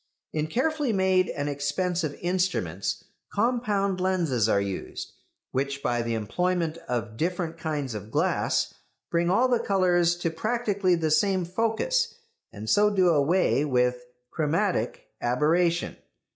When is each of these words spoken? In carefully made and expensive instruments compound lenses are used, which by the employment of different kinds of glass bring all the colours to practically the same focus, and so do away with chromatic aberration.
In 0.33 0.47
carefully 0.47 0.91
made 0.91 1.29
and 1.29 1.47
expensive 1.47 2.17
instruments 2.21 3.03
compound 3.31 4.01
lenses 4.01 4.49
are 4.49 4.59
used, 4.59 5.11
which 5.51 5.83
by 5.83 6.01
the 6.01 6.15
employment 6.15 6.79
of 6.89 7.17
different 7.17 7.59
kinds 7.59 7.93
of 7.93 8.09
glass 8.09 8.73
bring 9.11 9.29
all 9.29 9.47
the 9.47 9.59
colours 9.59 10.15
to 10.15 10.31
practically 10.31 10.95
the 10.95 11.11
same 11.11 11.45
focus, 11.45 12.15
and 12.51 12.67
so 12.67 12.89
do 12.89 13.09
away 13.09 13.63
with 13.63 14.03
chromatic 14.31 15.05
aberration. 15.21 15.97